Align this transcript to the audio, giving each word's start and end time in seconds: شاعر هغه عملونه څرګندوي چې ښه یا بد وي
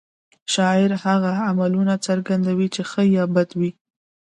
شاعر 0.53 0.91
هغه 1.05 1.31
عملونه 1.47 1.93
څرګندوي 2.07 2.67
چې 2.75 2.81
ښه 2.89 3.01
یا 3.15 3.25
بد 3.35 3.49
وي 3.59 3.71